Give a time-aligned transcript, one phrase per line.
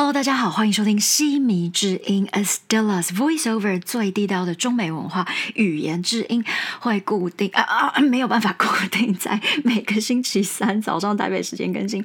[0.00, 6.42] Hello，大家好，欢迎收听西迷之音 Astella's Voiceover 最地道的中美文化语言之音，
[6.80, 12.02] 会固定啊啊没有办法固定在每个星期三 早上台北时间更新。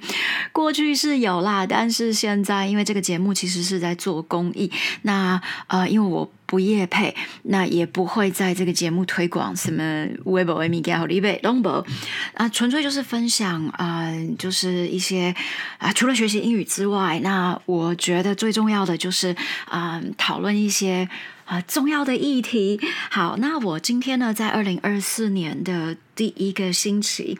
[0.51, 4.69] 过去是有啦，但是现在因为这个节目其实是在做公益，
[5.03, 6.29] 那呃因为我。
[6.55, 7.13] 不夜配，
[7.43, 11.85] 那也不会在这个节目推广什么微博、微米、盖好、立贝、龙博
[12.33, 15.35] 啊，纯粹就是分享啊，就是一些
[15.77, 19.35] 啊，除了学习英语之外，那我觉得最重要的就是
[19.65, 21.09] 啊，讨论一些
[21.43, 22.79] 啊重要的议题。
[23.11, 27.37] 好，那我今天呢，在二零二四年的第一个星期。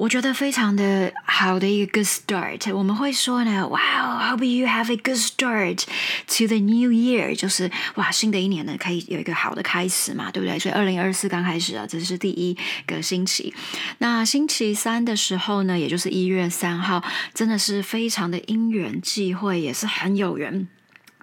[0.00, 10.58] 我觉得非常的好的一个 good start，我们会说呢，Wow，hope you have a good start to the new year，就是哇，新的一年呢可以有一个好的开始嘛，对不对？
[10.58, 13.52] 所以二零二四刚开始啊，这是第一个星期。
[13.98, 20.66] 那星期三的时候呢，也就是一月三号，真的是非常的因缘际会，也是很有缘。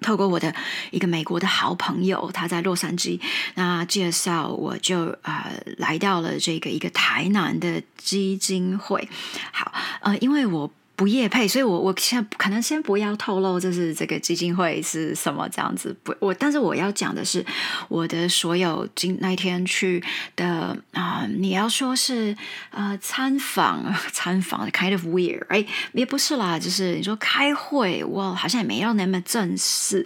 [0.00, 0.54] 透过我的
[0.90, 3.20] 一个美国的好朋友，他在洛杉矶，
[3.54, 9.08] 那介绍我就呃来到了这个一个台南的基金会。
[9.52, 10.70] 好，呃，因为我。
[10.98, 15.96] 不业配，所以我我现在可能先不要透露，就是这个基金会是什么这样子。
[16.02, 17.46] 不，我但是我要讲的是
[17.88, 20.02] 我的所有今那天去
[20.34, 22.36] 的啊，你要说是
[22.70, 30.04] 呃参访参访，kind of weird，哎，也不是啦，就是你说开会，我好像也没有那么正式。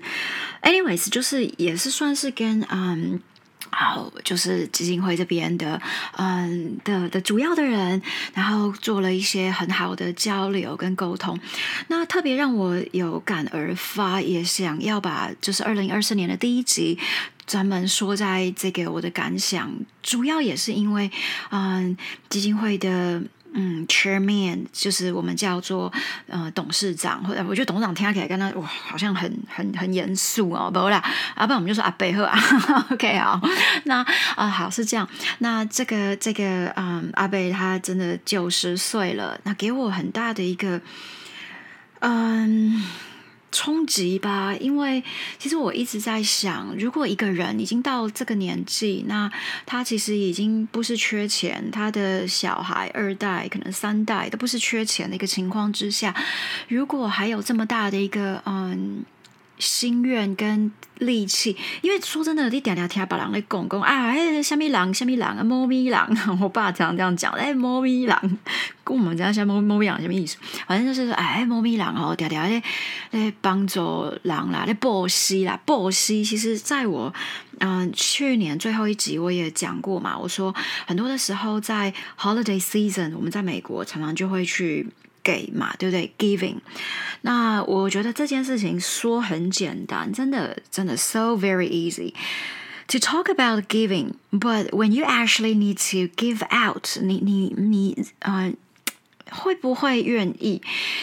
[0.60, 3.18] anyways，就是也是算是跟嗯。
[3.70, 5.80] 好，就是基金会这边的，
[6.16, 8.00] 嗯的的主要的人，
[8.34, 11.38] 然后做了一些很好的交流跟沟通。
[11.88, 16.98] 那特别让我有感而发，也想要把就是二零二四年的第一集
[17.46, 21.10] 专门说在这个我的感想，主要也是因为，
[21.50, 21.96] 嗯，
[22.28, 23.22] 基金会的。
[23.54, 25.92] 嗯，chairman 就是我们叫做
[26.26, 31.02] 呃董事长，或者我觉得董事长听起来跟他哇，好像很很很严肃哦，不啦，
[31.34, 32.38] 啊不然我们就说阿贝赫啊
[32.90, 33.40] ，OK 好，
[33.84, 34.04] 那
[34.36, 40.80] 啊好是这样，那这个这个嗯阿贝他真的九十岁了，那给我很大的一个
[42.00, 42.82] 嗯。
[43.52, 45.04] 冲击吧，因为
[45.38, 49.30] 其实我一直在想，如果一个人已经到这个年纪，那
[49.64, 56.12] 他其实已经不是缺钱，他的小孩二代可能三代都不是缺钱的一个情况之下，
[56.66, 59.04] 如果还有这么大的一个嗯。
[59.62, 66.08] 心愿跟力气，因为说真的，你嗲嗲听把人来讲讲啊，哎，虾米狼，虾米狼啊，猫咪狼，
[66.42, 68.20] 我爸常常这样讲，哎，猫咪狼，
[68.82, 70.36] 跟我们家像猫猫咪狼什么意思？
[70.66, 72.62] 反正就是说，哎，猫咪狼哦，嗲嗲咧
[73.12, 76.24] 咧帮助狼啦，咧波西啦，波西。
[76.24, 77.12] 其实，在我
[77.60, 80.54] 嗯去年最后一集我也讲过嘛，我说
[80.86, 84.88] 很多的时候在 holiday season，我们在美国常常就会去。
[85.22, 86.56] 给嘛，对不对？Giving，
[87.22, 92.12] 那我觉得这件事情说很简单，真的真的 so very easy
[92.88, 98.52] to talk about giving, but when you actually need to give out，你你你呃
[99.30, 100.60] 会不会愿意？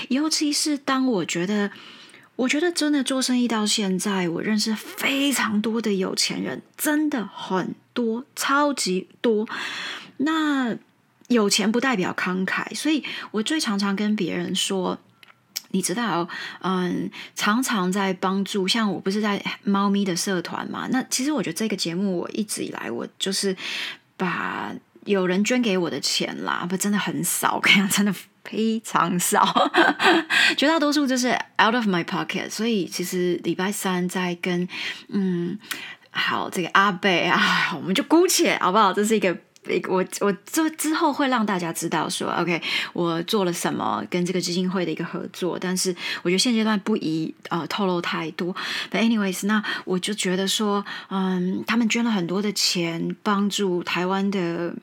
[0.10, 1.72] 尤其是当我觉得，
[2.36, 9.48] 我觉得真的做生意到现在，我认识非常多的有钱人，真的很多，超级多。
[10.18, 10.78] 那
[11.30, 14.98] 有钱不代表慷慨，所以我最常常跟别人说，
[15.70, 16.28] 你知道，
[16.62, 20.88] 嗯，常常在帮助，像我不是在猫咪的社团嘛？
[20.92, 23.56] 那其实我觉得这个节目，我一直以来我就是
[24.18, 24.74] 把
[25.06, 29.72] 有人捐给我的钱啦，不真的很少，我跟你讲，真的非常少，
[30.58, 31.28] 绝大多数就是
[31.64, 32.50] out of my pocket。
[32.50, 34.68] 所以其实礼拜三在跟
[35.10, 35.60] 嗯，
[36.10, 38.92] 好这个阿贝啊，我们就姑且好不好？
[38.92, 39.38] 这是一个。
[39.88, 42.62] 我我之之后会让大家知道说，OK，
[42.94, 48.56] 我做了什么跟这个基金会的一个合作，但是我觉得现阶段不宜呃透露太多。
[48.92, 54.74] But anyways，那我就觉得说，嗯，他们捐了很多的钱帮助台湾的。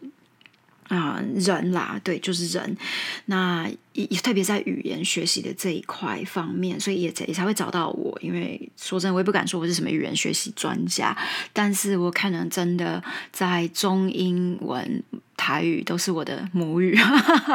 [0.89, 2.77] 啊，人啦，对，就是人。
[3.25, 3.69] 那
[4.11, 8.17] 也特别在语言学习的这一块方面，所以也才也才会找到我。
[8.21, 11.17] 因为说真的，我也不敢说我是什么语言学习专家，
[11.53, 13.03] 但是我可能真的
[13.33, 15.03] 在中英文。
[15.39, 16.97] 台语都是我的母语，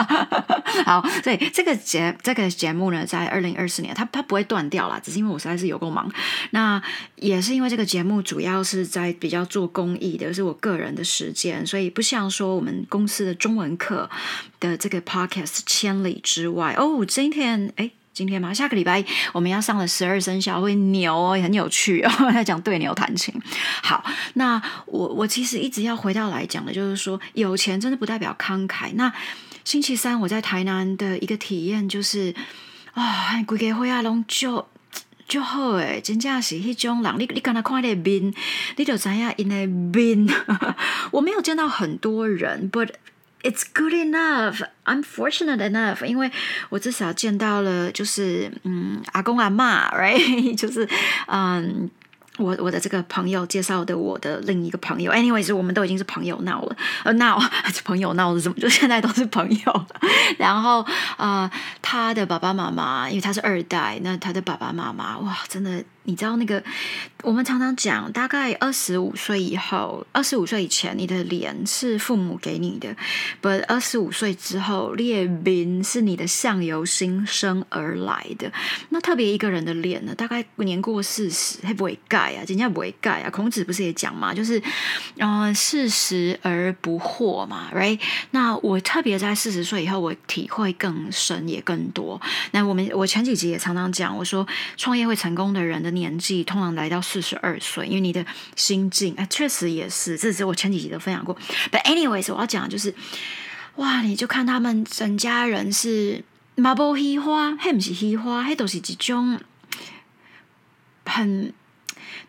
[0.85, 6.07] 好，所以这个节这个节目呢，在二零二四年，它它不会断掉啦，只是因为我实在是有够忙。
[6.51, 6.79] 那
[7.15, 14.07] 也是因为这个节目主要是在比较做公益的，是我个人的时间，所以不像说我们公司的中文课
[14.61, 17.05] 的这个 podcast 千里之外哦。
[17.05, 17.91] 今天哎。
[18.13, 23.33] 今天嘛，下个礼拜我们要上的十二生肖会牛哦，也很有趣哦， 在讲对牛弹琴。
[23.81, 24.03] 好，
[24.35, 28.91] 那我我其实一直要回到来讲的，就是说有钱真的不代表慷慨。
[28.95, 29.11] 那
[29.63, 32.35] 星期三我在台南的一个体验就是
[32.93, 34.67] 啊，鬼给灰阿龙就
[35.29, 38.33] 就好诶，真正是迄种人，你你刚才看的面，
[38.75, 40.27] 你就知影因的面。
[41.11, 42.89] 我没有见到很多人，but
[43.43, 44.61] it's good enough.
[44.85, 46.31] I'm fortunate enough，因为
[46.69, 50.87] 我至少见到了，就是嗯，阿公阿妈，right， 就是
[51.27, 51.89] 嗯。
[52.37, 57.37] 我我的这个朋友介绍的我的另一个朋友，anyways，我们都已经是朋友闹了，呃，闹
[57.83, 58.57] 朋友闹是怎么？
[58.57, 59.85] 就现在都是朋友。
[60.39, 60.83] 然后
[61.17, 61.51] 呃，
[61.81, 65.83] 他的爸爸妈妈，因为他是二代，那他的爸爸妈妈，哇，真的。
[66.03, 66.61] 你知道那个，
[67.21, 72.89] 我们常常讲，大概二十五岁以后，二十五岁以前，你的脸是父母给你的；
[73.39, 78.51] 不，二十五岁之后，列名是你的相由心生而来的。
[78.89, 82.43] 那特别一个人的脸呢，大概年过四十，会不会盖啊？
[82.47, 83.29] 人家不会盖啊。
[83.29, 84.59] 孔子不是也讲嘛，就是，
[85.17, 87.99] 嗯，四十而不惑嘛，right？
[88.31, 92.19] 那我特别在四十岁以后，我体会更深也更多。
[92.53, 95.90] 那我们我前几集也常常讲，我说创业会成功的人的。
[95.91, 101.37] 年纪通常来到四十二岁，因为你的心境，哎，确实也是，这是我前几集都分享过。
[101.71, 102.93] But anyways，我要讲的就是，
[103.75, 106.23] 哇，你就看他们整家人是
[106.55, 109.39] 马布稀花，还不是稀花，还都是一种
[111.05, 111.53] 很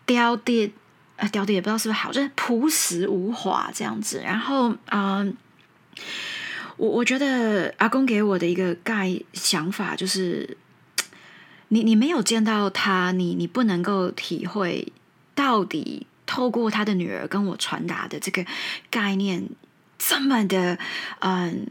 [0.05, 0.71] 雕的，
[1.15, 4.21] 呃，雕的也不知道是不是好，就是朴实无华这样子。
[4.23, 5.35] 然后，嗯，
[6.77, 10.57] 我我觉得阿公给我的一个概想法就是。
[11.73, 14.93] 你你没有见到他，你你不能够体会
[15.33, 18.45] 到底透过他的女儿跟我传达的这个
[18.91, 19.49] 概念
[19.97, 20.77] 这么的
[21.21, 21.65] 嗯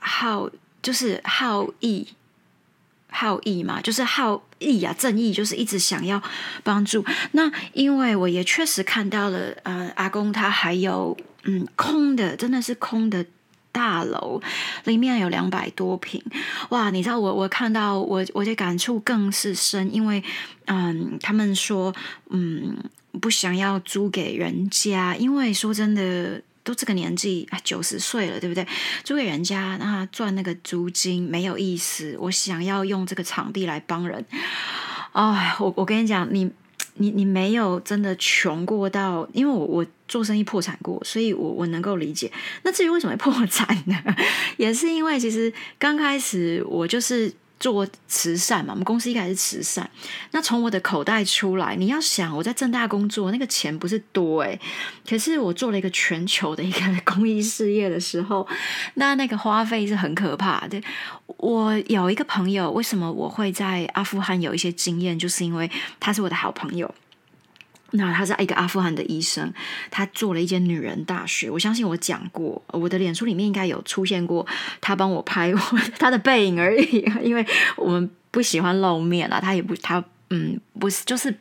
[0.00, 0.50] 好，
[0.82, 2.08] 就是好意
[3.08, 6.20] 好意嘛，就是好意啊，正义就是一直想要
[6.64, 7.04] 帮助。
[7.32, 13.24] 那因为我也确实看到了，呃，阿公他还有嗯空的，真的是空的。
[13.76, 14.40] 大楼
[14.84, 16.22] 里面有两百多平，
[16.70, 16.88] 哇！
[16.88, 20.24] 你知道我我看到我我的感触更是深，因为
[20.64, 21.94] 嗯，他们说
[22.30, 22.74] 嗯
[23.20, 28.66] 不想要租给人家，因为说真的都这个年纪啊九十岁了，对不对？
[29.04, 34.24] 租给人家那赚那个租金没有意思，我想要用这个场地来帮人。
[35.12, 36.50] 哎，我我跟你讲，你。
[36.96, 42.30] 你你没有真的穷过到，因为我我做生意破产过，所以我我能够理解。
[42.62, 43.96] 那至于为什么会破产呢？
[44.56, 47.32] 也是因为其实刚开始我就是。
[47.58, 49.90] 做慈善嘛，我们公司一开始是慈善。
[50.32, 54.60] 那从我的口袋出来，你要想我在正大工作，那个钱不是多诶。
[55.08, 58.46] 可是我做了一个全球的一个公益事业的时候，
[58.94, 60.80] 那那个花费是很可怕的。
[61.38, 66.94] 我有一个朋友，为什么我会在阿富汗有一些经验，就是因为他是我的好朋友。
[67.96, 69.52] 那他是一个阿富汗的医生，
[69.90, 71.50] 他做了一间女人大学。
[71.50, 74.46] 我相信我讲过，我的脸书里面应该有出现过
[74.80, 75.52] 他帮我拍
[75.98, 77.44] 他的背影而已， 因为
[77.76, 81.34] 我们不喜欢露面啊，他也不他嗯不是就是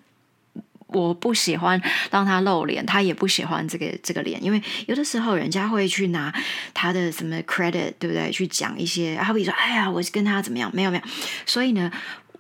[0.88, 6.34] 我不喜欢让他露脸，他也不喜欢这个这个脸，因为有的时候人家会去拿
[6.74, 8.32] 他的什么 credit 对不对？
[8.32, 10.72] 去讲一些，好比说哎呀，我跟他怎么样？
[10.74, 11.04] 没有没有，
[11.46, 11.92] 所以呢。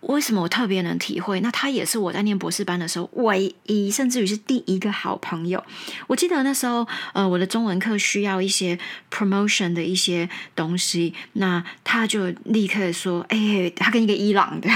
[0.08, 1.40] 为什么我特别能体会？
[1.42, 5.64] 那他也是我在念博士班的时候唯一，甚至于是第一个好朋友。
[6.08, 8.78] 我记得那时候，呃，我的中文课需要一些
[9.12, 14.70] promotion 的一些东西，那他就立刻说：“哎，他跟一个伊朗的，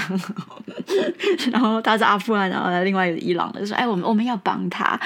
[1.52, 5.00] 然后他是阿富汗，然后另外一个伊朗的，就说：哎，我们我们要帮他。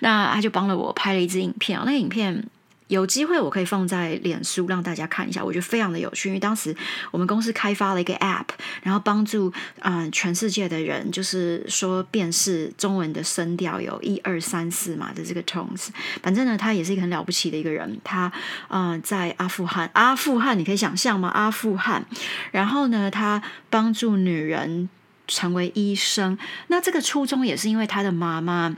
[0.00, 2.44] 那他就帮了我拍了一支影片那个影片。”
[2.90, 6.28] 有机会我可以放在脸书让大家看一下，我觉得非常的有趣。
[6.28, 6.74] 因为当时
[7.12, 8.46] 我们公司开发了一个 App，
[8.82, 15.88] 然后帮助嗯全世界的人，就是说辨识中文的声调有一二三四嘛的这个 tones。
[16.20, 17.98] 反正呢，他也是一个很了不起的一个人。
[18.02, 18.30] 他
[18.68, 21.28] 嗯在阿富汗，阿富汗你可以想象吗？
[21.28, 22.04] 阿富汗，
[22.50, 24.88] 然后呢，他帮助女人
[25.28, 26.36] 成为医生。
[26.66, 28.76] 那这个初衷也是因为他的妈妈。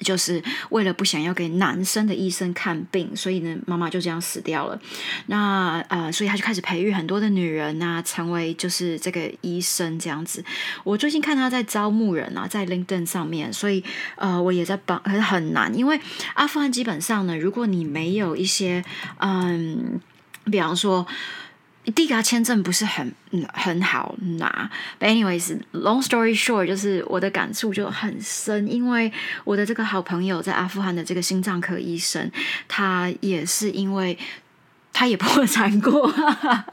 [0.00, 4.80] 就是为了不想要给男生的医生看病，所以呢，妈妈就这样死掉了。
[5.26, 10.44] 那呃，所以他就开始培育很多的女人啊，成为就是这个医生这样子。
[10.84, 13.82] 我最近看他在招募人啊，在 LinkedIn 上面，所以
[14.16, 16.00] 呃，我也在帮，很很难，因为
[16.34, 18.84] 阿富汗基本上呢，如果你没有一些
[19.18, 20.00] 嗯，
[20.44, 21.06] 比方说。
[21.94, 23.12] 第一个签证不是很
[23.52, 29.12] 很好拿，But anyways，long story short，就是我的感触就很深，因为
[29.44, 32.30] 我的这个好朋友在阿富汗的这个心脏科医生，
[32.66, 34.18] 他也是因为。
[34.98, 36.12] 他也破产过，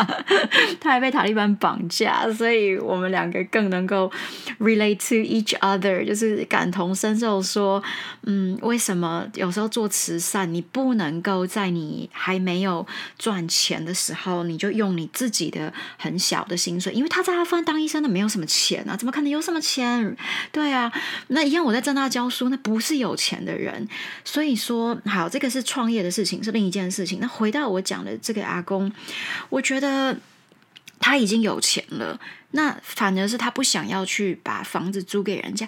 [0.82, 4.12] 他还被塔利班绑架，所以我们两个更能够
[4.60, 7.84] relate to each other，就是感同身受，说，
[8.24, 12.84] 嗯，为什么有时候做慈善，你不能够在你还没有
[13.20, 20.17] 赚钱的时候，你就用你自己的很小的薪水，因为他在阿富汗当医生的没有什么钱啊，怎么可能有什么钱？
[20.51, 20.91] 对啊，
[21.27, 23.88] 那一样我在正大教书，那不是有钱的人，
[24.24, 27.20] 所以说，好，这个是创业的事情，是另一件事情。
[27.22, 28.14] 那回到我讲的。
[28.22, 28.91] 这个阿公，
[29.50, 30.17] 我觉得
[31.00, 32.19] 他已经有钱了，
[32.51, 35.67] 那反而是他不想要去把房子租给人家。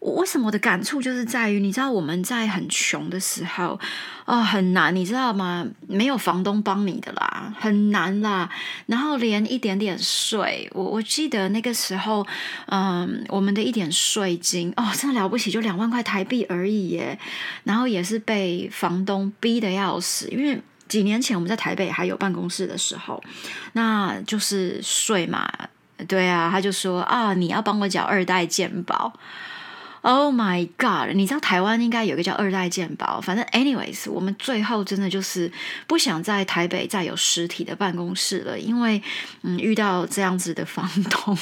[0.00, 3.78] 为什么的感触就是在于，你知道我们在很穷的时候，
[4.24, 5.64] 哦，很难，你知道吗？
[5.86, 8.50] 没有房东帮你的啦，很难啦。
[8.86, 12.26] 然后连一点点税，我我记得那个时候，
[12.66, 17.16] 嗯，我们的一点税金，哦，真的了不起，就两万块台币而已耶。
[17.62, 20.60] 然后也是被房东逼的要死，因为。
[20.92, 23.18] 几年前我们在台北还有办公室的时候，
[23.72, 25.50] 那就是税嘛，
[26.06, 29.10] 对啊，他就说啊，你要帮我缴二代健保。
[30.02, 31.14] Oh my god！
[31.14, 35.50] 你知道台湾应该有个叫二代健保，反正 anyways，我们最后真的就是
[35.86, 39.02] 不想在台北再有实体的办公室了，因为
[39.40, 41.38] 嗯遇到这样子的房东，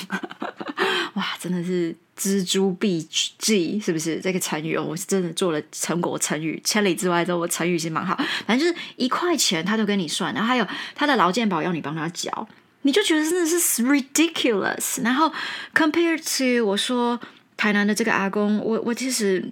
[1.14, 1.96] 哇，真的是。
[2.20, 3.00] 蜘蛛必
[3.38, 4.84] 计，是不是这个成语哦？
[4.84, 8.14] 我是真的做了成果成语，千里之外之后，我成语是蛮好。
[8.46, 12.46] 反正就是一块钱他都跟你算，然后还有他的劳健保要你帮他缴，
[12.82, 15.02] 你就觉得真的是 ridiculous。
[15.02, 15.32] 然后
[15.74, 17.18] compared to 我说
[17.56, 19.50] 台南的这个阿公，我我其实。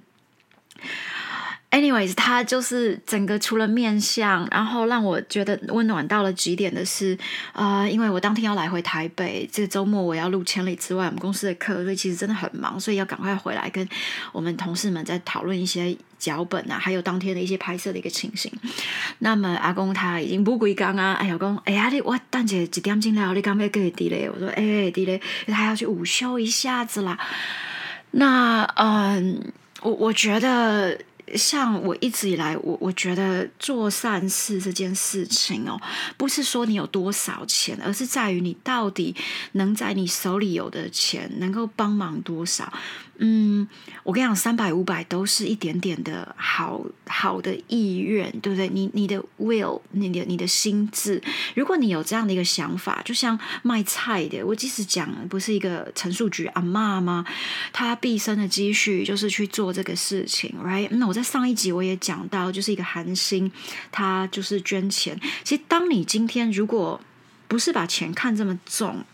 [1.70, 7.16] Anyways，他就是整个除了面相，然后让我觉得温暖到了极点的是，
[7.52, 13.86] 啊，因为我当天要来回台北，这个周末我要录千里之外我们公司的课，所以其实真的很忙，所以要赶快回来跟
[14.32, 18.50] 我们同事们在讨论一些脚本啊，还有当天的一些拍摄的一个情形。
[19.18, 23.30] 那么阿公他已经不归刚啊，哎呀公，哎呀你我等姐几点进来？
[23.34, 24.26] 你刚要给滴嘞？
[24.32, 27.18] 我说哎滴嘞，他要去午休一下子啦。
[28.12, 30.98] 那嗯，我我觉得。
[31.36, 35.80] 像我一直以来，我我觉得做善事这件事情哦，
[36.16, 39.14] 不是说你有多少钱，而是在于你到底
[39.52, 42.72] 能在你手里有的钱能够帮忙多少。
[43.18, 43.66] 嗯，
[44.04, 48.68] 我跟你讲，三百五百都是一点点的好好的意愿，对不对？
[48.68, 51.20] 你你的 will，你的你的心智，
[51.54, 57.24] 如果你有这样的一个想法，就像卖菜的，我即使讲不是一个陈述局阿妈吗？
[57.72, 60.88] 他毕生的积蓄就是去做这个事情，right？
[60.92, 63.50] 那我在上一集我也讲到，就是一个韩星，
[63.90, 65.18] 他就是捐钱。
[65.42, 67.00] 其实，当你今天如果
[67.48, 69.04] 不是把钱看这么重，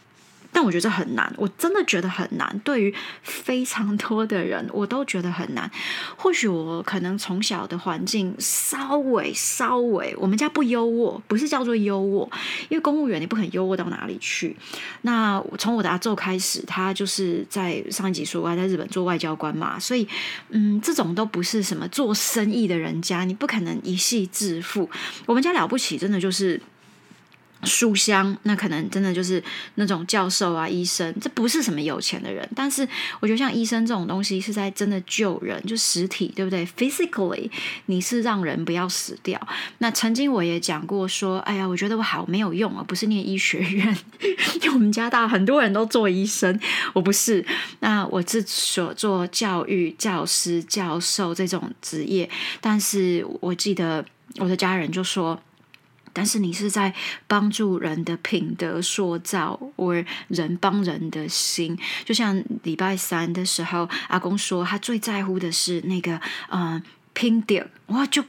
[0.54, 2.58] 但我觉得这很难，我真的觉得很难。
[2.60, 5.68] 对于非常多的人，我都觉得很难。
[6.16, 12.24] 或许我可能从小的环境稍微稍微，我们家不优渥，不是叫做优渥，
[12.68, 14.56] 因为公务员你不肯优渥到哪里去。
[15.02, 20.06] 那从我的阿昼开始，他就是在上一集说过在日本做外交官嘛，所以
[20.50, 24.88] 嗯，这种都不是什么做生意的人家，你不可能一夕致富。
[25.26, 26.60] 我们家了不起，真的就是。
[27.64, 29.42] 书香，那可能真的就是
[29.76, 32.48] 那种教授啊、医生，这不是什么有钱的人。
[32.54, 32.86] 但是
[33.20, 37.50] 我觉得像医生这种东西是在真的救人，就实体，对不对？Physically，
[37.86, 39.40] 你是让人不要死掉。
[39.78, 43.96] 那曾经我也讲过说，哎呀，我觉得我好没有用啊，不是念医学院，
[44.62, 46.58] 因 为我们家大很多人都做医生，
[46.92, 47.44] 我不是。
[47.80, 52.28] 那我是所做教育、教师、教授这种职业，
[52.60, 54.04] 但是我记得
[54.38, 55.40] 我的家人就说。
[56.14, 56.94] 但是你是在
[57.26, 59.92] 帮助人的品德塑造，或
[60.28, 61.78] 人帮人的心。
[62.06, 66.18] 就像礼拜三的时候，阿公说他最在乎的是那个
[66.48, 68.24] 嗯拼点，哇就。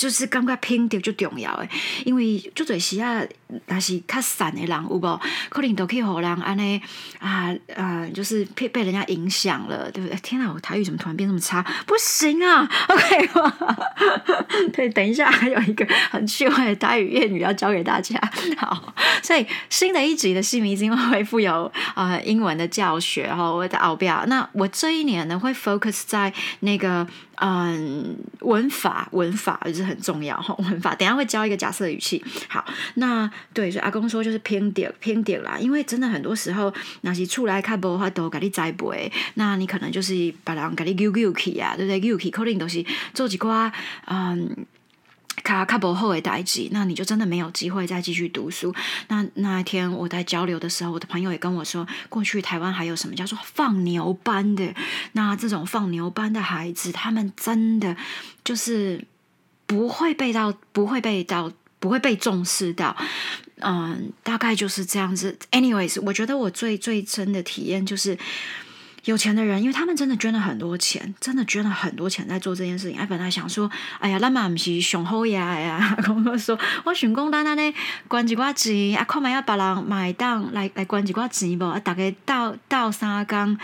[0.00, 1.68] 就是感觉拼掉就重要诶，
[2.06, 3.22] 因为就做时啊，
[3.66, 6.80] 但是较散的人有无，可能都可以互人安尼
[7.18, 10.18] 啊啊，就是被被人家影响了，对不对？
[10.22, 11.62] 天哪，我台语怎么突然变这么差？
[11.86, 13.76] 不行啊， OK 吗？
[14.72, 18.18] 对，等一下还有一个很趣味的台语谚语要教给大家。
[18.56, 24.24] 好，所以新的一集的新明星会附有啊英文的教学，然后我的奥表。
[24.28, 27.06] 那我这一年呢会 focus 在那个。
[27.42, 30.54] 嗯，文法文法也是很重要哈。
[30.58, 32.24] 文法等下会教一个假设语气。
[32.48, 43.70] 好，那对，所以阿公说就是偏点偏点啦，因为真的很多时候那些出来看播的话都给你栽培，那你可能就是把人给你 Q Q 起啊，对不对？Q Q 可能都是做几瓜
[44.06, 44.66] 嗯。
[45.42, 48.74] 卡卡博后的代际，那你就真的没有机会再继续读书。
[49.08, 54.74] 那那一天我在交流的时候，我的朋友也跟我说，过去台湾还有什么叫做放牛班的？
[55.12, 57.96] 那这种放牛班的孩子，他们真的
[58.44, 59.02] 就是
[59.70, 61.52] 不会被到，不会被到。
[61.80, 62.94] 不会被重视到。
[63.60, 65.38] 嗯，大概就是这样子。
[65.50, 68.18] Anyways，我觉得我最最真的体验就是。
[69.04, 72.98] 有钱的人，因为他们真的捐了很多钱，真的捐了很多钱在做这件事情。
[72.98, 77.74] 哎，本来想说，哎呀，那嘛不是雄厚呀呀， 公公说，我想讲，单单呢，
[78.08, 81.64] 关几挂钱，啊，看嘛要把人买单来来关几挂钱不？
[81.64, 83.56] 啊，大概到到三工，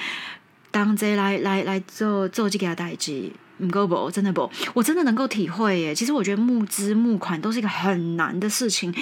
[0.71, 4.11] 当这来来来做做这个代志，唔够不？
[4.11, 4.51] 真的不？
[4.75, 5.95] 我真的能够体会耶。
[5.95, 8.95] 其实我觉得募资募款都是一个很难的事情。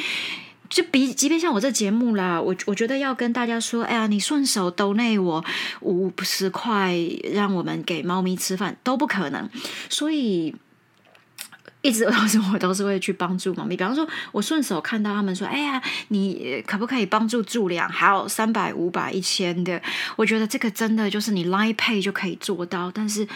[0.69, 5.45] 就比即便像我这节目啦，我我觉得要跟大家说，哎呀，你顺手兜内我
[5.81, 6.97] 五十块，
[7.33, 9.49] 让我们给猫咪吃饭都不可能，
[9.89, 10.55] 所以。
[11.85, 17.87] 一直都是我都是会去帮助猫咪，比方说，我顺手看到他们说：“哎呀，你可不可以帮助助粮？
[17.87, 19.79] 还有三百、五百、一千的。”
[20.17, 23.29] 我觉得这个真的就是你 Line Pay 就可以做到，但是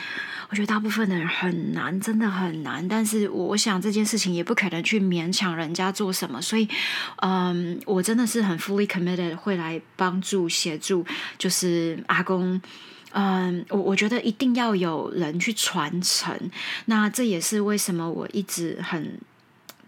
[0.49, 2.89] 我觉得大部分的人很难，真的很难。
[2.89, 6.67] 但是我想这件事情也不可能去勉强人家做什么，所以，
[7.17, 11.05] 嗯，我真的是很 fully committed 会来帮助协助，
[11.37, 12.59] 就是阿公。
[13.21, 16.33] 嗯，我我觉得一定要有人去传承，
[16.85, 19.19] 那这也是为什么我一直很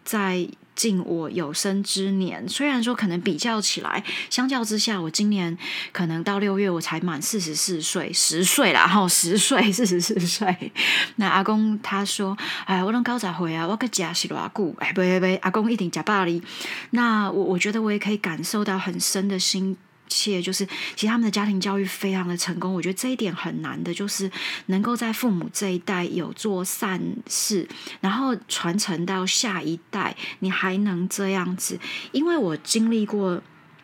[0.04, 2.48] 在尽我有生之年。
[2.48, 5.56] 虽然说可能比较起来，相较之下，我今年
[5.92, 10.72] 可能到六月我才满四十四岁，十岁啦，哈，十岁，四十四岁。
[11.16, 13.64] 那阿公他说：“哎，我能高咋回啊？
[13.64, 14.74] 我个家是偌久？
[14.80, 16.42] 哎，不不不，阿公一定加巴黎。
[16.90, 19.76] 那我我觉得我也可以感受到很深的心。
[20.10, 24.30] 切就是，其实他们的家庭教育非常的成功，我觉得这一点很难的，就是
[24.66, 27.66] 能够在父母这一代有做善事，
[28.00, 31.78] 然后传承到下一代，你还能这样子。
[32.12, 33.40] 因为我经历过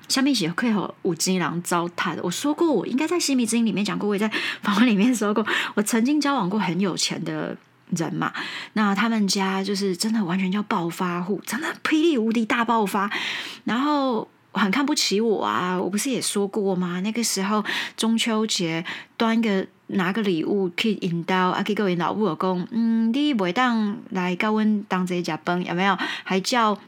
[0.09, 4.31] 下面写可以和五金郎糟蹋的，我说过，我应该在《西米之音》里面讲过，我也在
[4.63, 7.57] 访问里面说过，我曾经交往过很有钱的
[7.91, 8.33] 人嘛，
[8.73, 13.11] 那他们家就是真的完全叫暴发户，真的霹雳无敌大爆发，
[13.65, 14.29] 然后。
[14.59, 15.81] 很看不起我啊！
[15.81, 17.01] 我不是也说过吗？
[17.01, 17.65] 那个时候
[17.97, 18.85] 中秋节
[19.17, 25.97] 端个拿个礼物去引导啊，给各位老婆公，嗯，你每当来高温当这家崩有没有？
[26.25, 26.79] 还叫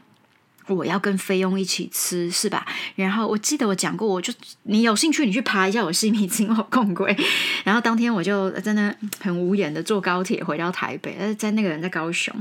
[0.67, 2.65] 我要跟菲佣一起吃是吧？
[2.95, 4.33] 然后我记得我讲过，我就
[4.63, 7.15] 你有兴趣你去爬一下我西米金我共轨。
[7.63, 12.35] 然后当天我就真的很无言的坐高铁回到台北，在那个人在高雄。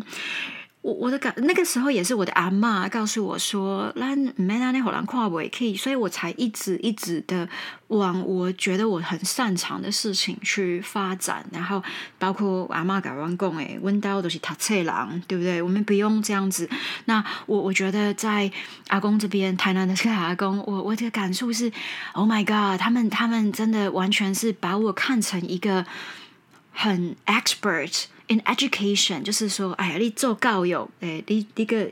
[0.88, 7.46] 我我的感那个时候也是我的阿妈告诉我说，那没那那好难跨不可以，所以我才一直一直的
[7.88, 11.82] 往我觉得我很擅长的事情去发展，然后
[12.18, 15.60] 包括阿妈改完工诶，温刀都是他册郎，对不对？
[15.60, 16.66] 我们不用这样子。
[17.04, 18.50] 那我我觉得在
[18.86, 21.70] 阿公这边，台南的这个阿公，我我的感受是
[22.14, 25.84] ，Oh my God，他们他们真的完全是把我看成一个
[26.78, 28.04] 很 expert。
[28.30, 31.90] In education，就是说，哎呀，你做教育，哎，你你个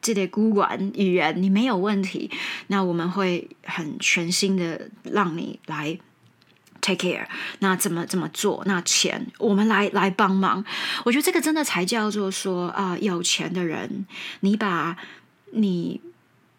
[0.00, 2.30] 这个古文语言你没有问题，
[2.68, 5.98] 那我们会很全心的让你来
[6.80, 7.26] take care。
[7.58, 8.62] 那怎么怎么做？
[8.64, 10.64] 那钱我们来来帮忙。
[11.04, 14.06] 我觉得这个真的才叫做说啊，有钱的人，
[14.40, 14.96] 你把
[15.52, 16.00] 你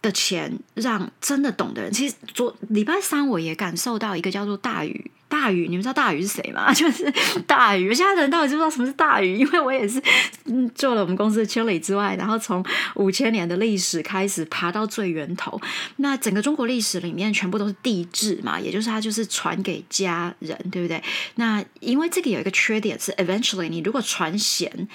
[0.04, 1.92] 的钱让真的懂的人。
[1.92, 5.10] 其实昨礼拜三我也感受到一个叫做大雨。
[5.30, 6.72] 大禹，你们知道大禹是谁吗？
[6.74, 7.12] 就是
[7.46, 7.94] 大禹。
[7.94, 9.38] 现在的人到底知不知道什么是大禹？
[9.40, 10.02] 因为我也是
[10.46, 12.64] 嗯做了我们公司的千里之外，然后从
[12.96, 15.60] 五千年的历史开始爬到最源头。
[15.98, 21.02] 那整个中国历史里面全部都是地质嘛，也就是它就是传给家人，对不对？
[21.36, 24.88] 那因为这个有一个缺点是，eventually 你如果传贤。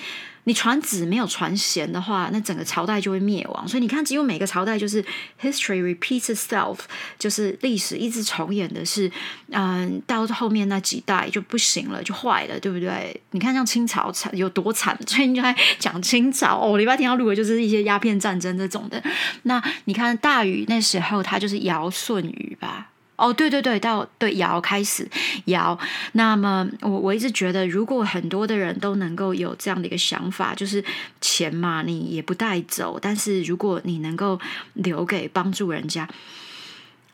[0.45, 3.69] 你传子没有传贤的话，那整个朝代就会灭亡。
[3.69, 5.01] 所以你看，几乎每个朝代就是
[5.41, 6.79] history repeats itself，
[7.17, 9.09] 就是历史一直重演的是，
[9.53, 13.19] 嗯，到后面那几代就不行了，就坏了，对不对？
[13.31, 16.77] 你看像清朝惨有多惨，最近就在讲清朝哦。
[16.77, 19.03] 礼拜天要录的就是一些鸦片战争这种的。
[19.45, 22.89] 那你看大禹那时候他就是尧舜禹吧。
[23.17, 25.09] 哦，对对对，到对尧开始
[25.45, 25.79] 尧，
[26.13, 30.83] 那么我我一直觉得，如果很多的人都能够有这样的一个想法，就是
[31.21, 34.41] 钱嘛，你也不带走，但是如果你能够
[34.75, 36.09] 留给帮助人家，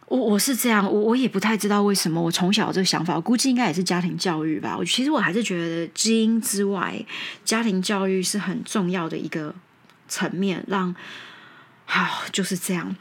[0.08, 4.74] 我我是这样，我我也不太知道为什么，我从小这个想法，我估计应该也是家庭教育吧。
[4.76, 6.98] 我其实我还是觉得基因之外，
[7.44, 9.54] 家庭教育是很重要的一个
[10.08, 10.94] 层面，让
[11.84, 12.96] 好就是这样。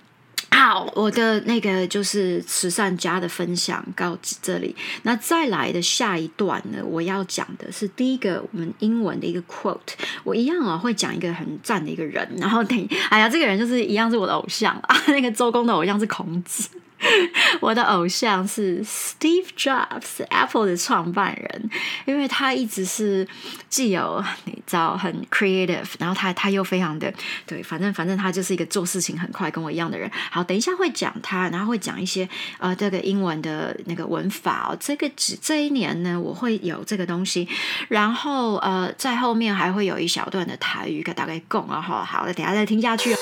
[0.51, 4.75] 好，我的那个就是慈善家的分享到这里。
[5.03, 9.93] 那再来的下一段呢，我要讲的是第一个我们英文的一个 quote。
[10.23, 12.27] 我一样啊，会讲一个很赞的一个人。
[12.37, 14.97] 然后等，哎呀，这个人就是一样是我的偶像啊。
[15.07, 16.67] 那个周公的偶像是孔子。
[17.61, 21.69] 我的偶像是 Steve Jobs，Apple 的创办人，
[22.05, 23.27] 因为他一直是
[23.69, 27.13] 既有你知道很 creative，然后他他又非常的
[27.45, 30.09] 对，反正反正他就是一个做事情很快跟我一样的人。
[30.31, 34.77] 好，等一下会讲他，然后会讲一些呃这个英文的那个文法哦。
[34.79, 37.47] 这个只这一年呢，我会有这个东西，
[37.87, 42.03] 然后呃在后面还会有一小段的台语，大概供啊哈。
[42.03, 43.15] 好，那等下再听下去。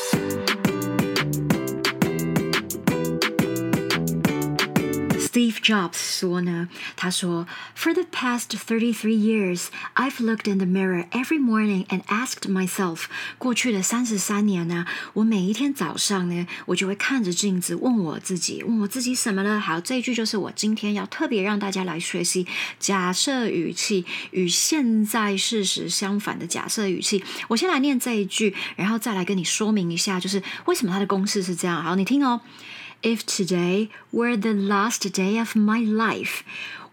[5.46, 7.46] Steve Jobs 说呢，他说
[7.78, 13.04] ，For the past thirty-three years, I've looked in the mirror every morning and asked myself，
[13.38, 19.60] 过去的三十三年呢，我每一天早上呢，我就会看着镜子，问我自己，问我自己什么呢？
[19.60, 22.48] 好，这一句就是我今天要特别让大家来学习
[22.80, 27.24] 假设语气与现在事实相反的假设语气。
[27.50, 31.84] 我先来念这一句，然后再来跟你说明一下，就是为什么它的公式是这样。
[31.84, 32.42] 好，你听哦。
[33.06, 36.44] If today were the last day of my life,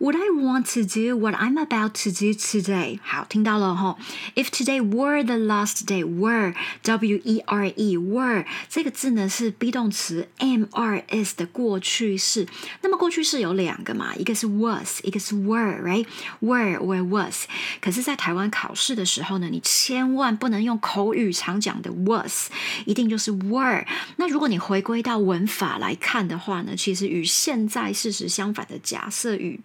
[0.03, 2.99] Would I want to do what I'm about to do today？
[3.05, 3.97] 好，听到了哈。
[4.35, 10.65] If today were the last day, were W E R E were 这个字呢是 be 动词 M
[10.73, 12.49] R S 的过去式。
[12.81, 17.47] 那么过去式有两个嘛，一个是 was，一个是 were，right？were or was。
[17.81, 22.49] 可是，在台湾考试的时候呢，你千万不能用口语常讲的 was，
[22.87, 23.87] 一定就是 were。
[24.17, 29.61] 那如果你回归到文法来看的话呢，其实与现在事实相反的假设语。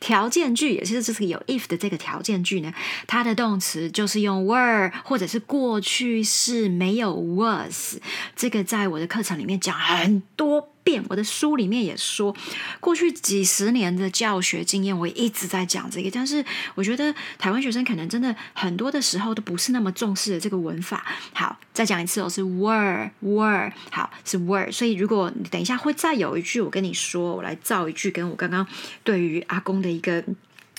[0.00, 2.72] 条件句，也就是这是有 if 的这个条件句呢，
[3.06, 7.96] 它的动词就是用 were 或者是过去式，没有 was。
[8.36, 10.68] 这个在我的课程里面讲很多。
[10.84, 12.34] 变，我的书里面也说，
[12.80, 16.10] 过去几十年的教学经验，我一直在讲这个。
[16.10, 21.04] 但是我觉得台湾学生可能真的很多的时候都不是那么重视的这个文法。
[21.32, 24.70] 好，再讲一次哦，是 were were，好是 were。
[24.70, 28.66] 所以如果你等一下会再有一句，我跟你说，我来造一句，跟我刚刚
[29.04, 30.24] 对于阿公的一个。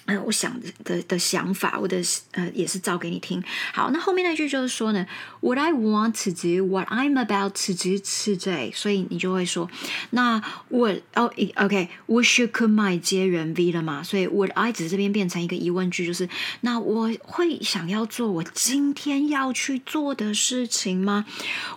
[0.05, 3.41] 嗯，我想的的想法，我的呃也是照给你听。
[3.73, 5.07] 好，那后面那句就是说呢
[5.39, 8.75] ，Would I want to do what I'm about to do today？
[8.75, 9.69] 所以你就会说，
[10.09, 14.03] 那我哦，OK，我 should could my 接原 V 了嘛？
[14.03, 16.27] 所以 Would I 只是这边变成一个疑问句，就是
[16.61, 21.25] 那我会想要做我今天要去做的事情吗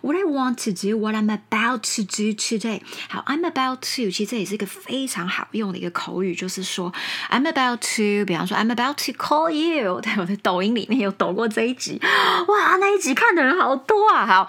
[0.02, 2.80] ？Would I want to do what I'm about to do today？
[3.08, 6.92] 好，I'm about to，其实这也是一个非常好用的一个口语，就是说
[7.30, 8.15] I'm about to。
[8.24, 14.24] 比方说，I'm about to call you，在我的抖音里面有抖过这一集，哇，那一集看的人好多啊！
[14.24, 14.48] 好，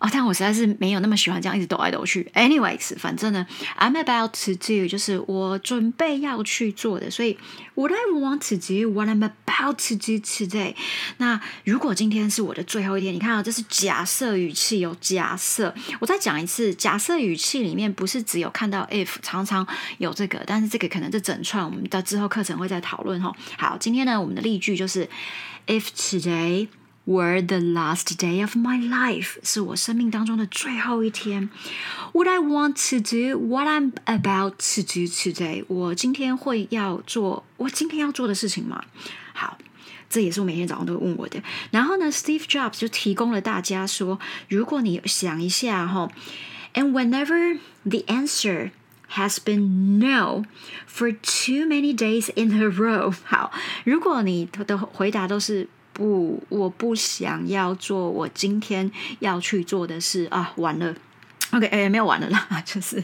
[0.00, 2.30] 哦，但我实在是没有那么喜欢这样一直抖来抖去。
[2.34, 3.46] Anyways，反正呢
[3.78, 7.38] ，I'm about to do 就是我准备要去做的，所以
[7.76, 10.74] Would I want to do what I'm about to do today？
[11.18, 15.74] 那如果今天是我的最后一天，你看啊，这是假设语气，有假设。
[16.00, 19.66] 我再讲一次，假设语气里面不是只有看到 if，常常
[19.98, 22.96] 有这个，但是这个可能这整串我们到之后课程会再讨。
[22.96, 25.07] 论哈，好，今天呢，我们的例句就是，
[25.67, 26.67] If today
[27.05, 31.49] were the last day of my life，是我生命当中的最后一天，
[32.13, 35.65] Would I want to do what I'm about to do today？
[35.67, 38.83] 我今天会要做我今天要做的事情吗？
[39.33, 39.57] 好，
[40.09, 41.41] 这也是我每天早上都会问我的。
[41.71, 46.09] 然后呢，Steve Jobs 就提供了大家说，如果你想一下哈，
[46.73, 48.71] And whenever the answer
[49.12, 50.44] Has been no
[50.86, 53.14] for too many days in a row。
[53.24, 53.52] 好，
[53.84, 58.90] 如果你的回答都是不，我不想要做我今天
[59.20, 60.94] 要去做的事啊，完了。
[61.52, 63.02] OK，哎，没有完了啦， 就是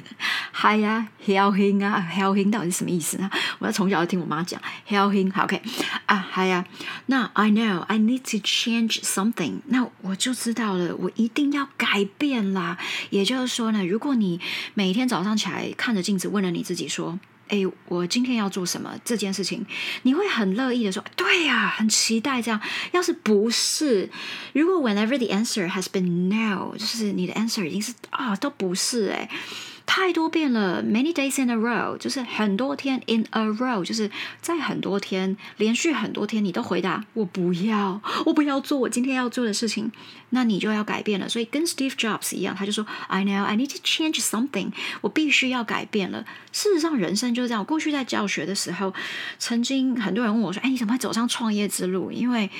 [0.50, 3.30] 嗨呀，helping 啊，helping 到底是什么意思呢？
[3.60, 5.62] 我要从小就听我妈讲 helping，好 OK
[6.06, 6.64] 啊，嗨呀，
[7.06, 12.76] 那 I know I need to change something，那我就知道了，我一定要改变啦。
[13.10, 14.40] 也就是说呢，如果你
[14.74, 17.18] 每天早上起来看着镜子，问了你自己说。
[17.52, 19.66] 哎，我今天要做什么这件事情，
[20.04, 22.58] 你会很乐意的说，对呀，很期待这样。
[22.92, 24.08] 要是不是，
[24.54, 29.28] 如果 whenever the answer has been no，就是你的 answer 已经是啊，都不是哎。
[29.94, 39.92] 太多遍了，many days in a row，就是很多天 in a row，就是在很多天连续很多天，你都回答我不要，我不要做我今天要做的事情，
[40.30, 41.28] 那你就要改变了。
[41.28, 46.24] 所以跟 Steve Jobs 一样，他就说 I know I need to change something，我必须要改变了。
[46.52, 47.62] 事实上，人生就是这样。
[47.62, 48.94] 过去在教学的时候，
[49.38, 52.50] 曾经很多人问我说：“哎，你怎么会走上创业之路？”因为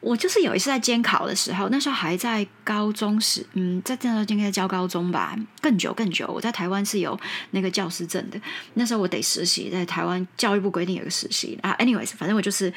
[0.00, 6.26] 我就是有一次在监考的时候，那时候还在高中时，嗯，在那时候应该教高中吧，更久更久。
[6.28, 7.18] 我在台湾是有
[7.50, 8.40] 那个教师证的，
[8.74, 11.74] 那时候我得实习，在台湾教育部规定有个实习啊。
[11.80, 12.72] Anyways，反正我就是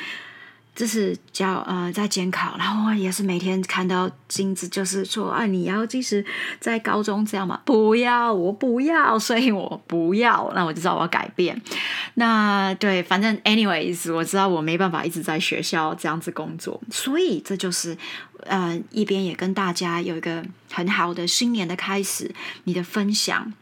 [0.73, 6.25] 这是叫呃在监考，然后我也是每天看到镜子，就是说啊，你要即使
[6.59, 11.61] 在高中这样嘛，不要，我不要，所以我不要，那我就知道我要改变。
[12.15, 17.97] 那对，反正 anyways，我知道我没办法一直在学校这样子工作，所以这就是
[18.45, 23.53] 呃一边也跟大家有一个很好的新年的开始，你的分享。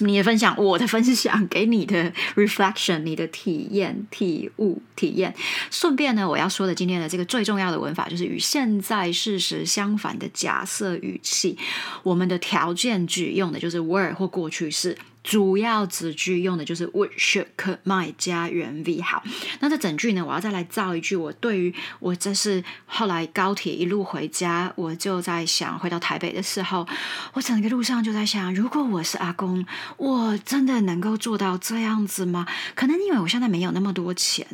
[0.00, 5.34] 你的分享，我的分享，给你的 reflection，你的体验、体悟、体验。
[5.70, 11.56] 顺便呢，我要说的今天的这个最重要的文法，就是与现在事实相反的假设语气。
[12.02, 14.96] 我们的条件句用的就是 were 或过去式。
[15.26, 19.24] 主要子句用的就是 would should could might 加原 v 好，
[19.58, 21.16] 那这整句呢，我要再来造一句。
[21.16, 26.86] 我对于我这是后来高铁一路回家，我就在想，回到台北的时候，
[27.32, 32.46] 我整个路上就在想，如果我是阿公，我真的能够做到这样子吗？
[32.76, 34.46] 可能因为我现在没有那么多钱，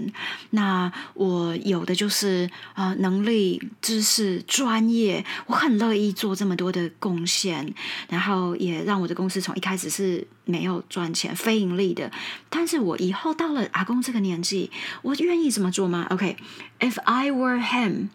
[0.50, 7.74] 那我有的就是啊能力、知识、专业，我很乐意做这么多的贡献，
[8.08, 10.26] 然后也让我的公司从一开始是。
[10.44, 12.12] 没没有赚钱、非盈利的，
[12.48, 14.70] 但是我以后到了阿公这个年纪，
[15.02, 18.10] 我愿意这么做吗？OK，if I were him，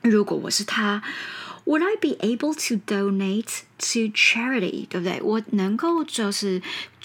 [0.00, 1.02] 如果我是他
[1.66, 4.86] ，would I be able to donate to charity？
[4.88, 5.20] 对不对？
[5.20, 6.62] 我能够就是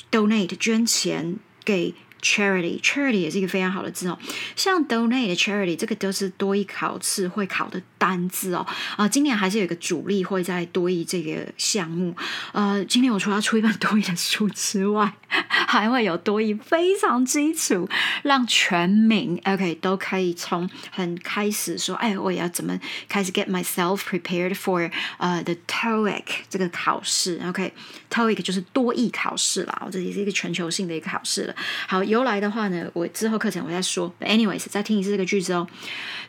[0.10, 1.94] donate 捐钱给。
[2.20, 4.18] Charity，charity 也是一个非常好的字哦。
[4.56, 8.66] 像 donate charity 这个都是多一考试会考的单字哦。
[8.96, 12.16] 啊，今年还是有一个主力会在多一这个项目。
[12.54, 17.88] 呃，今年我除了出一本多一的书之外， 还会有多一非常基础，
[18.24, 27.40] 让全民 OK 都可以从很开始说，哎，我要怎么开始 get myself prepared for 呃 the TOEIC 这个考试。
[27.46, 31.56] OK，TOEIC 就是多义考试啦，我这也是一个全球性的一个考试了。
[31.88, 32.04] 好。
[32.08, 34.14] 由来的话呢，我之后课程我再说。
[34.22, 35.68] Anyways，再听一次这个句子哦。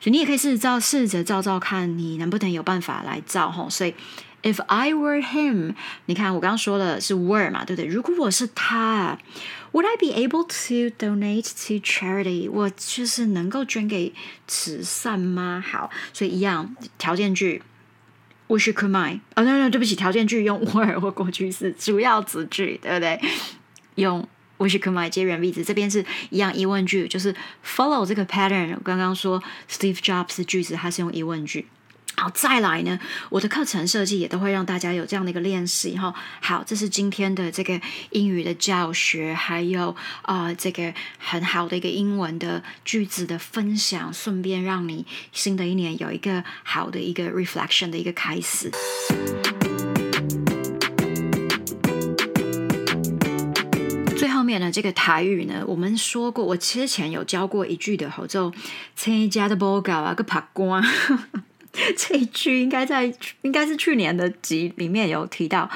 [0.00, 3.68] 所以你也可以试着照试着照照看，你能不能有办法来照哈。
[3.70, 3.94] 所以
[4.42, 5.74] ，If I were him，
[6.06, 7.86] 你看我刚刚说了是 were 嘛，对不对？
[7.86, 9.18] 如果我是他
[9.72, 12.50] ，Would I be able to donate to charity？
[12.50, 14.12] 我就是能够捐给
[14.46, 15.64] 慈善吗？
[15.66, 17.62] 好，所以一样条件句
[18.48, 19.20] ，Wish could my？
[19.34, 23.20] 哦，no no，对不起，条件句用 were 或过去式，主要子句对不对？
[23.96, 24.26] 用。
[24.58, 28.76] Wish could my 接原例子，这边是一样疑问句，就是 follow 这个 pattern。
[28.84, 31.66] 刚刚说 Steve Jobs 的句子，它是用疑问句。
[32.16, 36.12] 好，再来呢，我的课程设计也都会让大家有这样的一个练习哈。
[36.40, 48.68] 好，这是今天的这个英语的教学，还有啊这个很好的一个英文的句子的分享，顺便让你新的一年有一个好的一个 reflection 的一个开始。
[54.58, 58.52] 那这个台语呢，我们说过，我之前有教过一句的，吼，就
[58.94, 60.82] 参加的报告啊，个爬光，
[61.96, 65.70] 这一句应该在应该是去年的集里面有提到。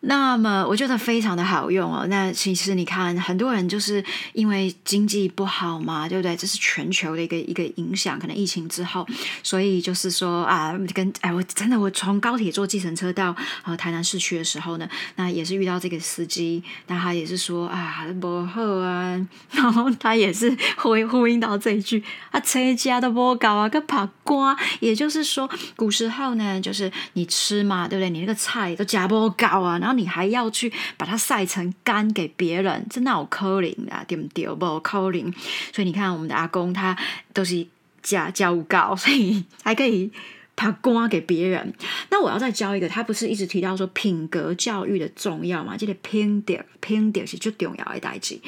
[0.00, 2.06] 那么我觉得非常的好用哦。
[2.08, 6.36] 那其实你看，很多人就是因为经济不好嘛，对不对？
[6.36, 9.06] 这是全球的一个一个影响，可能疫情之后，
[9.42, 13.34] 所以就是说啊，跟哎，我真的我从高铁坐计程车到
[13.64, 19.18] 呃台南市区的时候呢，那也是遇到这个司机，那他也是说啊不好啊，
[19.50, 28.08] 然后他也是呼呼应到这一句啊，车家都不搞啊个爬瓜，也就是说古时候呢，就是你吃嘛，对不对？
[28.10, 34.46] 你那个菜都加不搞啊，然然后你还要去把它晒成干给别人，真的好可怜啊，对不对？
[34.46, 35.32] 不可怜。
[35.72, 36.94] 所以你看，我们的阿公他
[37.32, 37.66] 都是
[38.02, 40.10] 假教高，所以还可以
[40.54, 41.72] 把瓜给别人。
[42.10, 45.74] 那我要再教一个，他不是一直提到说品格教育的重要嘛？
[45.74, 48.38] 这个品德，品德是最重要的代志。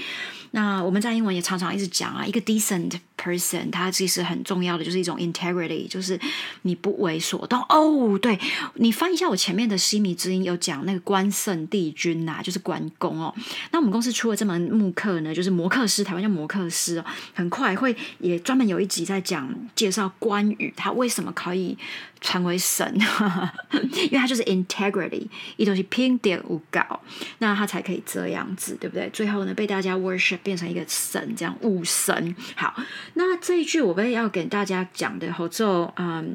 [0.52, 6.18] 那我们在英文也常常一直讲啊，一个 decent person，它其实很重要的就是一种 integrity，就是
[6.62, 7.60] 你不为所动。
[7.68, 8.38] 哦，对
[8.74, 13.32] 你翻一下我前面的西米之音有讲那个关圣帝君呐，就是关公哦。
[13.70, 17.04] 那我们公司出了这门木课呢，就是摩克师，台湾叫摩克师哦。
[17.32, 21.78] 很快会也专门有一集在讲介绍关羽，他为什么可以
[22.20, 22.92] 成为神，
[23.72, 27.00] 因为他就是 integrity，一东西拼点无搞，
[27.38, 29.08] 那他才可以这样子，对不对？
[29.10, 30.40] 最后呢，被大家 worship。
[30.42, 32.34] 变成一个神，这样武神。
[32.56, 32.74] 好，
[33.14, 36.34] 那这一句我们要给大家讲的，后奏，嗯，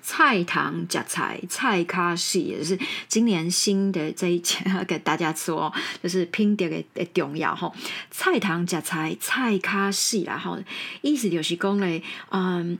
[0.00, 7.70] 菜糖夹菜菜咖西，也是今年新的这一节要给大家说，就是拼点的的重要哈。
[8.10, 10.58] 菜糖夹菜菜咖西，然后
[11.02, 12.78] 意思就是讲嘞，嗯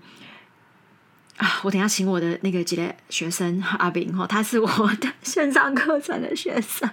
[1.36, 4.66] 啊，我等下请我的那个几个学生阿炳哈，他是我
[5.00, 6.88] 的线上课程的学生。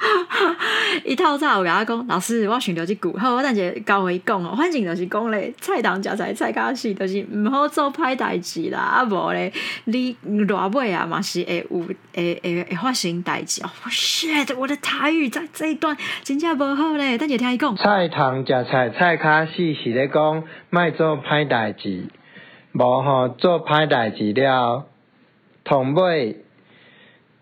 [1.04, 4.54] 一套早我跟他讲，老师我想到这句，好，我等下教伊讲哦。
[4.56, 8.78] 反正就是讲咧，菜堂食菜菜卡死，就是毋好做歹代志啦。
[8.78, 9.52] 啊无咧，
[9.84, 11.78] 你偌尾啊嘛是会有
[12.14, 13.70] 会会会发生代志哦。
[13.90, 17.18] shit，我的台语在这一段真正无好咧。
[17.18, 22.06] 等下听伊讲，菜堂食菜菜卡死是咧讲，莫做歹代志，
[22.72, 24.86] 无吼做歹代志了，
[25.64, 26.44] 同尾。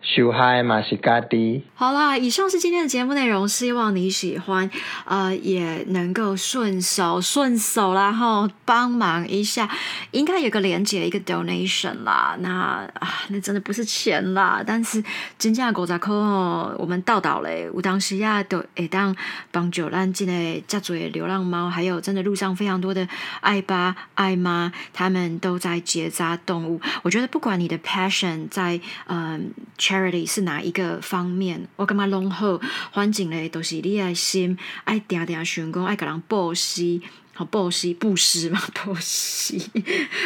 [0.00, 1.64] 受害嘛是家己。
[1.74, 4.70] 好啦，以上是今天的节目内容，希望你喜欢，
[5.04, 9.68] 呃，也能够顺手顺手啦，哈，帮忙一下，
[10.12, 15.02] 应该有个连接一个 donation 啦，那啊，那真的不是钱啦，但是
[15.36, 19.14] 真正狗仔科哦，我们到岛嘞，我当时呀都会当
[19.50, 23.06] 帮助咱进来家族的流浪猫，还有真的路上非常多的
[23.40, 26.80] 爱爸爱妈，他们都在结扎动物。
[27.02, 29.52] 我觉得不管你的 passion 在嗯。
[29.88, 31.66] Charity 是哪一个方面？
[31.76, 32.60] 我感觉拢好，
[32.92, 37.00] 环境咧都是你爱心爱定定想讲爱甲人布施，
[37.32, 39.56] 好布施布施嘛， 布施。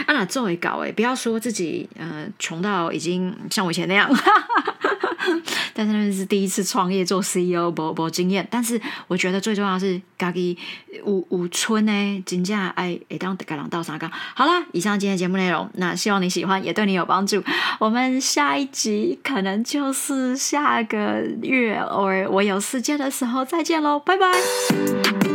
[0.07, 4.11] 啊，那做会搞诶，不要说自己呃穷到已经像我以前那样。
[5.75, 8.47] 但是那是第一次创业做 CEO，无无经验。
[8.51, 10.57] 但是我觉得最重要是家己
[11.05, 14.11] 有有村呢，真正爱会当家人到啥个。
[14.35, 17.43] 好了，以上今天节目内容，那希望你喜欢，也对你有帮助。
[17.79, 25.32] 我们下一集可能就是下个月，偶尔我有时间的时候再见喽，拜拜。